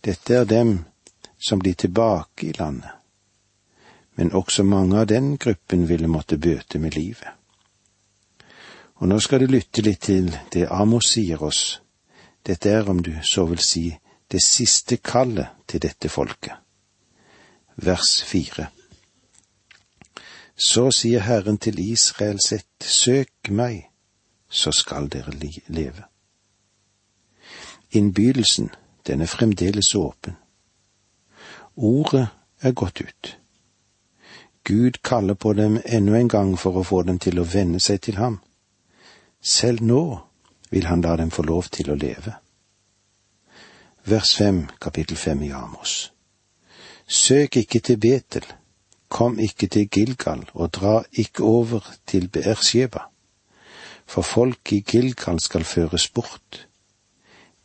Dette 0.00 0.34
er 0.34 0.44
dem 0.44 0.84
som 1.38 1.58
blir 1.58 1.74
tilbake 1.74 2.46
i 2.46 2.52
landet, 2.52 2.90
men 4.16 4.32
også 4.32 4.64
mange 4.64 4.96
av 5.00 5.06
den 5.06 5.36
gruppen 5.36 5.88
ville 5.88 6.08
måtte 6.08 6.38
bøte 6.38 6.78
med 6.78 6.96
livet. 6.96 7.28
Og 8.96 9.08
nå 9.08 9.18
skal 9.20 9.44
du 9.44 9.52
lytte 9.52 9.84
litt 9.84 10.06
til 10.08 10.30
det 10.52 10.70
Amos 10.72 11.10
sier 11.12 11.42
oss. 11.44 11.82
Dette 12.46 12.70
er, 12.72 12.88
om 12.88 13.02
du 13.02 13.12
så 13.22 13.44
vil 13.50 13.60
si, 13.60 13.90
det 14.32 14.40
siste 14.40 14.96
kallet 14.96 15.68
til 15.68 15.82
dette 15.84 16.08
folket. 16.08 16.56
Vers 17.76 18.22
fire. 18.24 18.70
Så 20.56 20.88
sier 20.96 21.20
Herren 21.20 21.58
til 21.60 21.76
Israel 21.84 22.40
sitt, 22.40 22.80
søk 22.80 23.50
meg, 23.52 23.90
så 24.56 24.72
skal 24.72 25.08
dere 25.12 25.32
leve. 25.68 26.04
Innbydelsen, 27.90 28.70
den 29.06 29.20
er 29.20 29.26
fremdeles 29.26 29.94
åpen. 29.94 30.36
Ordet 31.76 32.28
er 32.60 32.72
gått 32.72 33.00
ut. 33.00 33.38
Gud 34.64 35.02
kaller 35.02 35.34
på 35.34 35.52
dem 35.52 35.80
ennå 35.84 36.14
en 36.14 36.28
gang 36.28 36.56
for 36.58 36.80
å 36.80 36.84
få 36.84 37.02
dem 37.02 37.18
til 37.22 37.38
å 37.38 37.44
venne 37.46 37.80
seg 37.80 38.00
til 38.02 38.16
ham. 38.18 38.40
Selv 39.40 39.84
nå 39.84 40.02
vil 40.70 40.88
han 40.88 41.04
la 41.04 41.16
dem 41.20 41.30
få 41.30 41.44
lov 41.46 41.68
til 41.70 41.92
å 41.92 41.98
leve. 42.00 42.34
Vers 44.06 44.34
fem, 44.38 44.64
kapittel 44.80 45.16
fem 45.16 45.42
i 45.42 45.52
Amos. 45.54 46.12
Søk 47.06 47.56
ikke 47.60 47.80
til 47.80 48.00
Betel, 48.02 48.46
kom 49.08 49.38
ikke 49.38 49.68
til 49.68 49.86
Gilgal 49.86 50.48
og 50.54 50.72
dra 50.74 51.02
ikke 51.12 51.44
over 51.44 51.86
til 52.06 52.28
Beersheba, 52.28 53.06
for 54.06 54.22
folk 54.22 54.72
i 54.72 54.80
Gilgal 54.80 55.40
skal 55.40 55.64
føres 55.64 56.08
bort. 56.08 56.68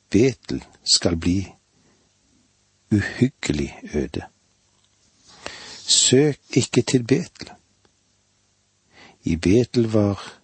Betel 0.09 0.63
skal 0.83 1.15
bli 1.17 1.45
uhyggelig 2.91 3.79
øde. 3.93 4.21
Søk 5.87 6.39
ikke 6.53 6.81
til 6.81 7.03
Betel. 7.03 7.51
I 9.23 9.35
Betel 9.35 9.93
var 9.93 10.41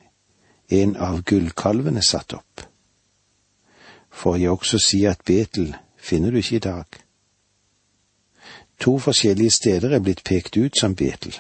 en 0.70 0.96
av 0.96 1.24
gullkalvene 1.24 2.04
satt 2.04 2.34
opp. 2.34 2.62
Får 4.12 4.36
jeg 4.36 4.52
også 4.52 4.80
si 4.80 5.04
at 5.06 5.26
Betel 5.26 5.76
finner 5.98 6.32
du 6.32 6.38
ikke 6.38 6.56
i 6.56 6.60
dag. 6.60 6.86
To 8.80 9.00
forskjellige 9.00 9.52
steder 9.52 9.96
er 9.96 10.00
blitt 10.00 10.24
pekt 10.24 10.58
ut 10.58 10.80
som 10.80 10.96
Betel, 10.96 11.34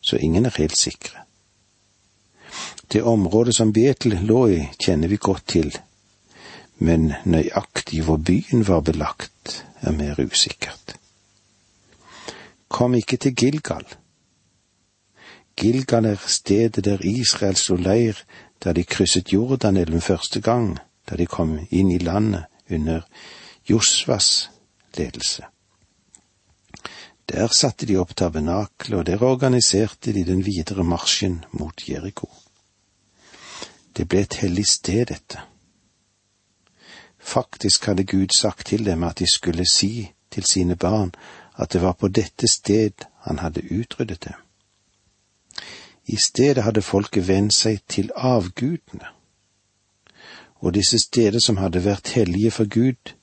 så 0.00 0.16
ingen 0.16 0.46
er 0.46 0.58
helt 0.58 0.76
sikre. 0.76 1.24
Det 2.92 3.02
området 3.02 3.54
som 3.54 3.72
Betel 3.72 4.18
lå 4.28 4.48
i, 4.48 4.58
kjenner 4.78 5.08
vi 5.08 5.16
godt 5.16 5.46
til, 5.48 5.70
men 6.76 7.14
nøyaktig 7.24 8.02
hvor 8.04 8.18
byen 8.20 8.66
var 8.68 8.82
belagt, 8.84 9.62
er 9.80 9.96
mer 9.96 10.20
usikkert. 10.20 10.96
Kom 12.68 12.94
ikke 12.94 13.16
til 13.16 13.34
Gilgal. 13.34 13.86
Gilgal 15.56 16.04
er 16.10 16.20
stedet 16.26 16.84
der 16.84 17.00
Israel 17.00 17.56
slo 17.56 17.78
leir 17.80 18.20
da 18.64 18.72
de 18.76 18.84
krysset 18.84 19.32
Jordanelven 19.32 20.00
første 20.00 20.40
gang, 20.40 20.76
da 21.08 21.16
de 21.16 21.26
kom 21.26 21.58
inn 21.70 21.90
i 21.90 21.98
landet 21.98 22.44
under 22.70 23.00
Josvas 23.70 24.50
ledelse. 24.98 25.48
Der 27.32 27.48
satte 27.48 27.86
de 27.86 27.96
opp 27.96 28.16
tabernaklet, 28.16 28.98
og 28.98 29.06
der 29.06 29.22
organiserte 29.22 30.12
de 30.12 30.24
den 30.28 30.44
videre 30.44 30.84
marsjen 30.84 31.44
mot 31.52 31.88
Jeriko. 31.88 32.28
Det 33.96 34.08
ble 34.08 34.20
et 34.20 34.34
hellig 34.34 34.66
sted, 34.66 35.06
dette. 35.06 35.40
Faktisk 37.18 37.84
hadde 37.86 38.04
Gud 38.04 38.28
sagt 38.34 38.66
til 38.66 38.86
dem 38.86 39.02
at 39.04 39.18
de 39.18 39.26
skulle 39.30 39.66
si 39.68 40.12
til 40.30 40.44
sine 40.44 40.76
barn 40.76 41.12
at 41.58 41.72
det 41.72 41.82
var 41.82 41.92
på 41.92 42.08
dette 42.08 42.48
sted 42.48 43.04
han 43.20 43.38
hadde 43.38 43.62
utryddet 43.70 44.24
dem. 44.24 44.38
I 46.06 46.16
stedet 46.16 46.64
hadde 46.64 46.82
folket 46.82 47.28
vendt 47.28 47.54
seg 47.54 47.82
til 47.88 48.10
avgudene, 48.16 49.06
og 50.62 50.74
disse 50.74 50.98
steder 50.98 51.38
som 51.38 51.56
hadde 51.56 51.84
vært 51.84 52.08
hellige 52.16 52.50
for 52.50 52.64
Gud, 52.64 53.14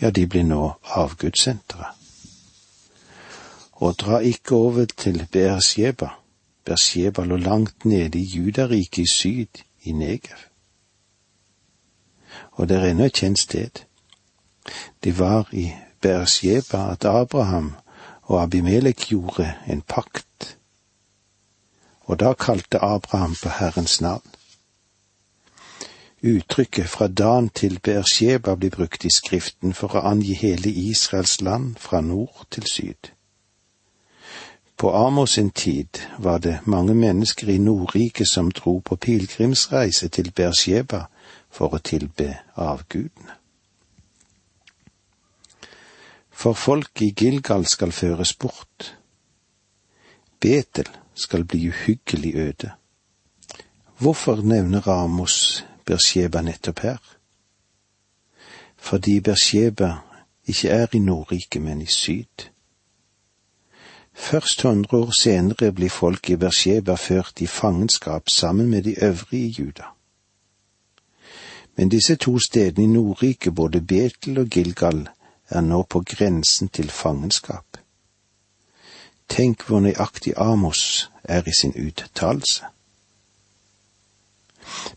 ja, 0.00 0.10
de 0.10 0.26
blir 0.26 0.44
nå 0.44 0.74
avgudssentre. 0.82 1.92
Og 3.72 3.96
dra 4.00 4.18
ikke 4.18 4.56
over 4.56 4.84
til 4.84 5.26
Beersheba. 5.32 6.08
Beersheba 6.64 7.24
lå 7.24 7.36
langt 7.36 7.84
nede 7.84 8.18
i 8.18 8.24
Judariket 8.24 9.04
i 9.04 9.12
syd, 9.12 9.62
i 9.86 9.92
Negev. 9.92 10.36
Og 12.52 12.68
det 12.68 12.76
er 12.76 12.90
ennå 12.90 13.06
et 13.08 13.16
kjent 13.16 13.38
sted. 13.38 13.82
Det 15.04 15.18
var 15.18 15.48
i 15.52 15.70
Beersheba 16.00 16.90
at 16.92 17.04
Abraham 17.04 17.74
og 18.22 18.42
Abimelek 18.42 19.08
gjorde 19.08 19.54
en 19.68 19.82
pakt. 19.82 20.58
Og 22.00 22.20
da 22.20 22.32
kalte 22.32 22.78
Abraham 22.78 23.36
på 23.42 23.48
Herrens 23.48 24.00
navn. 24.00 24.30
Uttrykket 26.22 26.88
fra 26.88 27.08
Dan 27.08 27.48
til 27.48 27.78
Beersheba 27.78 28.54
blir 28.54 28.70
brukt 28.70 29.04
i 29.04 29.10
Skriften 29.10 29.74
for 29.74 29.94
å 29.94 30.06
angi 30.10 30.34
hele 30.34 30.70
Israels 30.70 31.40
land 31.40 31.76
fra 31.76 32.00
nord 32.00 32.46
til 32.50 32.66
syd. 32.66 33.15
På 34.76 34.90
Amos 34.90 35.30
sin 35.30 35.50
tid 35.50 35.88
var 36.18 36.38
det 36.38 36.60
mange 36.64 36.94
mennesker 36.94 37.48
i 37.48 37.58
Nordriket 37.58 38.28
som 38.28 38.50
dro 38.50 38.78
på 38.78 38.96
pilegrimsreise 38.96 40.08
til 40.08 40.32
Beersheba 40.36 41.06
for 41.50 41.72
å 41.72 41.80
tilbe 41.80 42.34
avgudene. 42.60 43.38
For 46.30 46.52
folk 46.52 47.00
i 47.00 47.14
Gilgal 47.16 47.64
skal 47.66 47.92
føres 47.92 48.34
bort. 48.36 48.92
Betel 50.40 50.90
skal 51.14 51.44
bli 51.44 51.68
uhyggelig 51.68 52.34
øde. 52.36 52.70
Hvorfor 53.98 54.42
nevner 54.42 54.84
Ramos 54.86 55.64
Bersheba 55.84 56.42
nettopp 56.42 56.78
her? 56.78 57.00
Fordi 58.76 59.20
Bersheba 59.20 59.94
ikke 60.46 60.68
er 60.68 60.86
i 60.92 60.98
Nordriket, 60.98 61.62
men 61.62 61.80
i 61.80 61.86
syd. 61.86 62.50
Først 64.16 64.62
hundre 64.62 64.98
år 64.98 65.10
senere 65.10 65.72
blir 65.72 65.90
folk 65.92 66.30
i 66.30 66.36
Bersheba 66.36 66.94
ført 66.94 67.40
i 67.40 67.46
fangenskap 67.46 68.28
sammen 68.32 68.70
med 68.70 68.82
de 68.82 68.94
øvrige 69.04 69.48
Juda. 69.48 69.84
Men 71.76 71.88
disse 71.88 72.16
to 72.16 72.38
stedene 72.38 72.84
i 72.84 72.86
Nordriket, 72.86 73.54
både 73.54 73.80
Betel 73.80 74.38
og 74.38 74.46
Gilgal, 74.46 75.08
er 75.48 75.60
nå 75.60 75.82
på 75.82 76.00
grensen 76.00 76.68
til 76.68 76.90
fangenskap. 76.90 77.76
Tenk 79.28 79.62
hvor 79.66 79.80
nøyaktig 79.80 80.32
Amos 80.36 81.10
er 81.24 81.42
i 81.46 81.52
sin 81.60 81.74
uttalelse. 81.86 82.64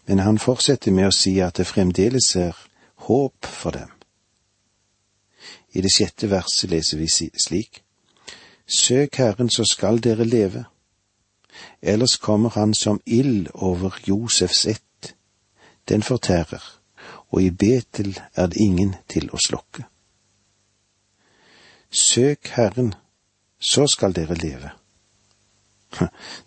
Men 0.05 0.19
han 0.19 0.39
fortsetter 0.39 0.91
med 0.91 1.09
å 1.09 1.13
si 1.13 1.39
at 1.39 1.57
det 1.57 1.67
fremdeles 1.67 2.35
er 2.35 2.57
håp 3.09 3.45
for 3.45 3.75
dem. 3.75 3.91
I 5.73 5.81
det 5.81 5.91
sjette 5.93 6.29
verset 6.31 6.71
leser 6.71 6.97
vi 6.97 7.07
slik. 7.45 7.83
Søk 8.77 9.15
Herren, 9.15 9.49
så 9.49 9.63
skal 9.65 10.03
dere 10.03 10.25
leve. 10.25 10.65
Ellers 11.81 12.17
kommer 12.17 12.49
han 12.49 12.73
som 12.73 13.01
ild 13.05 13.47
over 13.53 13.99
Josefs 14.07 14.65
ett. 14.65 15.15
Den 15.89 16.03
fortærer, 16.03 16.79
og 17.29 17.41
i 17.43 17.49
Betel 17.49 18.19
er 18.35 18.47
det 18.47 18.57
ingen 18.57 18.95
til 19.09 19.29
å 19.33 19.37
slokke. 19.47 19.83
Søk 21.91 22.47
Herren, 22.47 22.93
så 23.59 23.87
skal 23.87 24.13
dere 24.15 24.35
leve. 24.35 24.69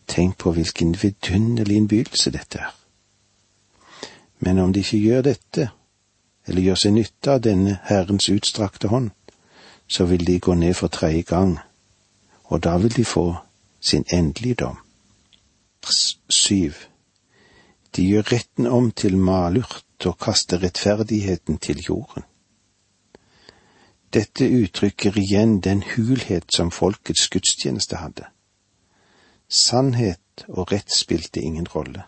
Tenk 0.07 0.39
på 0.39 0.53
hvilken 0.53 0.95
vidunderlig 1.03 1.77
innbydelse 1.77 2.31
dette 2.31 2.59
er. 2.59 2.71
Men 4.39 4.59
om 4.59 4.73
de 4.73 4.81
ikke 4.81 4.99
gjør 4.99 5.23
dette, 5.23 5.69
eller 6.47 6.63
gjør 6.63 6.79
seg 6.79 6.95
nytte 6.95 7.35
av 7.35 7.43
denne 7.43 7.81
Herrens 7.85 8.29
utstrakte 8.31 8.89
hånd, 8.89 9.11
så 9.89 10.05
vil 10.05 10.27
de 10.27 10.39
gå 10.41 10.55
ned 10.55 10.75
for 10.75 10.89
tredje 10.89 11.23
gang, 11.23 11.59
og 12.53 12.61
da 12.65 12.77
vil 12.77 12.97
de 12.97 13.05
få 13.05 13.35
sin 13.81 14.05
endelige 14.13 14.55
dom. 14.55 14.79
Syv. 16.29 16.73
De 17.97 18.05
gjør 18.05 18.33
retten 18.33 18.67
om 18.67 18.91
til 18.91 19.17
malurt 19.19 20.07
og 20.07 20.19
kaster 20.19 20.63
rettferdigheten 20.63 21.59
til 21.59 21.81
jorden. 21.89 22.23
Dette 24.13 24.45
uttrykker 24.45 25.17
igjen 25.17 25.61
den 25.61 25.83
hulhet 25.95 26.53
som 26.57 26.71
folkets 26.71 27.29
gudstjeneste 27.33 27.97
hadde. 27.97 28.29
Sannhet 29.49 30.45
og 30.49 30.73
rett 30.73 30.93
spilte 30.93 31.41
ingen 31.41 31.69
rolle. 31.69 32.05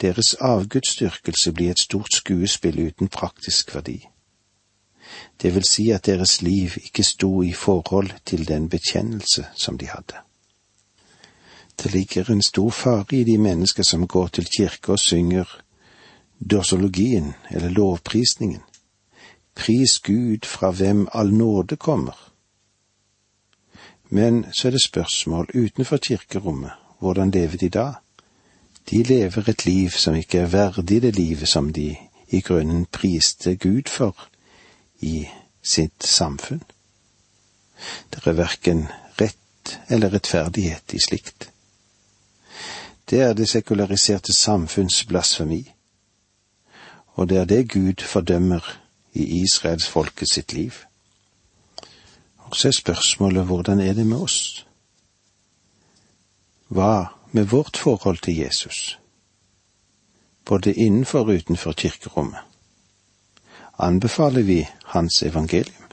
Deres 0.00 0.34
avgudsdyrkelse 0.34 1.52
blir 1.52 1.70
et 1.70 1.82
stort 1.82 2.14
skuespill 2.14 2.86
uten 2.86 3.08
praktisk 3.08 3.74
verdi. 3.74 4.04
Det 5.42 5.54
vil 5.54 5.64
si 5.64 5.90
at 5.90 6.06
deres 6.06 6.42
liv 6.42 6.70
ikke 6.84 7.02
sto 7.02 7.42
i 7.42 7.52
forhold 7.52 8.10
til 8.26 8.48
den 8.48 8.68
bekjennelse 8.68 9.46
som 9.54 9.78
de 9.78 9.86
hadde. 9.86 10.14
Det 11.82 11.92
ligger 11.92 12.30
en 12.30 12.42
stor 12.42 12.70
fare 12.70 13.04
i 13.10 13.24
de 13.24 13.38
mennesker 13.38 13.82
som 13.82 14.06
går 14.06 14.26
til 14.26 14.48
kirke 14.56 14.92
og 14.92 14.98
synger 14.98 15.60
dorsologien 16.50 17.34
eller 17.50 17.68
lovprisningen 17.68 18.62
Pris 19.54 19.98
Gud 19.98 20.46
fra 20.46 20.70
hvem 20.70 21.08
all 21.12 21.34
nåde 21.34 21.76
kommer. 21.76 22.32
Men 24.08 24.46
så 24.52 24.68
er 24.68 24.70
det 24.70 24.82
spørsmål 24.82 25.48
utenfor 25.54 25.96
kirkerommet, 25.96 26.70
hvordan 26.98 27.30
lever 27.30 27.56
de 27.56 27.68
da? 27.68 27.92
De 28.90 29.02
lever 29.02 29.48
et 29.48 29.66
liv 29.66 29.90
som 29.90 30.14
ikke 30.14 30.38
er 30.38 30.46
verdig 30.46 31.02
det 31.02 31.16
livet 31.16 31.48
som 31.48 31.72
de 31.72 31.96
i 32.28 32.40
grunnen 32.40 32.86
priste 32.86 33.56
Gud 33.56 33.88
for 33.88 34.28
i 35.04 35.28
sitt 35.62 36.02
samfunn. 36.02 36.62
Det 38.10 38.22
er 38.26 38.38
verken 38.38 38.86
rett 39.20 39.78
eller 39.92 40.10
rettferdighet 40.10 40.94
i 40.94 41.00
slikt. 41.00 41.50
Det 43.04 43.20
er 43.20 43.34
det 43.36 43.48
sekulariserte 43.48 44.32
samfunns 44.32 45.04
blasfemi, 45.04 45.64
og 47.14 47.28
det 47.28 47.38
er 47.38 47.44
det 47.44 47.68
Gud 47.72 48.02
fordømmer 48.02 48.64
i 49.12 49.42
Israels 49.42 49.86
folket 49.88 50.30
sitt 50.30 50.52
liv. 50.52 50.72
Og 52.48 52.56
så 52.56 52.68
er 52.68 52.78
spørsmålet 52.78 53.46
hvordan 53.46 53.80
er 53.80 53.92
det 53.92 54.06
med 54.06 54.24
oss? 54.24 54.66
Hva 56.68 57.06
med 57.32 57.44
vårt 57.44 57.76
forhold 57.76 58.18
til 58.18 58.36
Jesus, 58.36 58.98
både 60.44 60.74
innenfor 60.74 61.28
og 61.28 61.36
utenfor 61.36 61.72
kirkerommet? 61.72 62.53
Anbefaler 63.76 64.42
vi 64.42 64.68
hans 64.94 65.22
evangelium? 65.22 65.84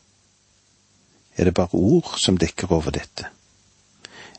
Er 1.35 1.45
det 1.45 1.53
bare 1.53 1.73
ord 1.73 2.13
som 2.17 2.37
dekker 2.37 2.71
over 2.71 2.91
dette? 2.91 3.25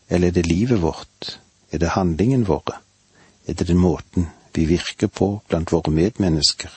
Eller 0.09 0.28
er 0.28 0.33
det 0.33 0.46
livet 0.46 0.83
vårt? 0.83 1.38
Er 1.70 1.78
det 1.78 1.96
handlingen 1.96 2.46
våre? 2.48 2.78
Er 3.46 3.55
det 3.55 3.66
den 3.66 3.78
måten 3.78 4.28
vi 4.55 4.64
virker 4.64 5.07
på 5.07 5.40
blant 5.48 5.72
våre 5.72 5.90
medmennesker 5.90 6.70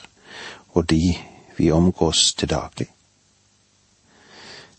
og 0.74 0.86
de 0.90 1.14
vi 1.56 1.70
omgås 1.70 2.34
til 2.34 2.48
daglig? 2.48 2.88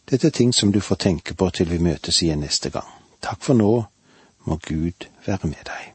Dette 0.10 0.28
er 0.28 0.32
ting 0.32 0.54
som 0.54 0.72
du 0.72 0.80
får 0.80 0.96
tenke 0.96 1.34
på 1.34 1.50
til 1.50 1.70
vi 1.70 1.80
møtes 1.84 2.22
igjen 2.24 2.44
neste 2.44 2.70
gang. 2.70 2.88
Takk 3.22 3.44
for 3.44 3.54
nå, 3.54 3.86
må 4.48 4.60
Gud 4.68 5.08
være 5.26 5.48
med 5.48 5.64
deg. 5.68 5.94